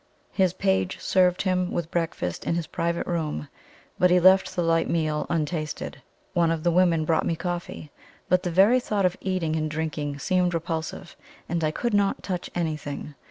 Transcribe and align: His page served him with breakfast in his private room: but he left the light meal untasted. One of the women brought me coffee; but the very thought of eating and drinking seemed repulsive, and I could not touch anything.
His 0.31 0.51
page 0.53 0.99
served 0.99 1.43
him 1.43 1.69
with 1.69 1.91
breakfast 1.91 2.43
in 2.43 2.55
his 2.55 2.65
private 2.65 3.05
room: 3.05 3.49
but 3.99 4.09
he 4.09 4.19
left 4.19 4.55
the 4.55 4.63
light 4.63 4.89
meal 4.89 5.27
untasted. 5.29 6.01
One 6.33 6.49
of 6.49 6.63
the 6.63 6.71
women 6.71 7.05
brought 7.05 7.23
me 7.27 7.35
coffee; 7.35 7.91
but 8.27 8.41
the 8.41 8.49
very 8.49 8.79
thought 8.79 9.05
of 9.05 9.15
eating 9.21 9.55
and 9.55 9.69
drinking 9.69 10.17
seemed 10.17 10.55
repulsive, 10.55 11.15
and 11.47 11.63
I 11.63 11.69
could 11.69 11.93
not 11.93 12.23
touch 12.23 12.49
anything. 12.55 13.13